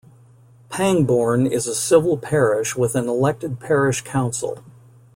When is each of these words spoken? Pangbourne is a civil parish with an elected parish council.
Pangbourne 0.71 1.45
is 1.47 1.67
a 1.67 1.75
civil 1.75 2.17
parish 2.17 2.75
with 2.75 2.95
an 2.95 3.07
elected 3.07 3.59
parish 3.59 4.01
council. 4.01 4.63